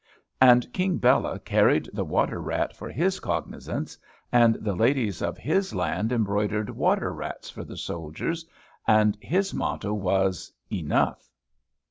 And 0.41 0.73
King 0.73 0.97
Bela 0.97 1.37
carried 1.37 1.87
the 1.93 2.03
water 2.03 2.41
rat 2.41 2.75
for 2.75 2.89
his 2.89 3.19
cognizance; 3.19 3.99
and 4.31 4.55
the 4.55 4.73
ladies 4.73 5.21
of 5.21 5.37
his 5.37 5.75
land 5.75 6.11
embroidered 6.11 6.71
water 6.71 7.13
rats 7.13 7.51
for 7.51 7.63
the 7.63 7.77
soldiers; 7.77 8.43
and 8.87 9.15
his 9.21 9.53
motto 9.53 9.93
was 9.93 10.51
"Enough." 10.71 11.29